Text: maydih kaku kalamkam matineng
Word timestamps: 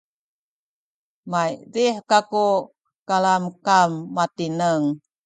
maydih 1.31 1.95
kaku 2.09 2.47
kalamkam 3.07 3.89
matineng 4.15 4.83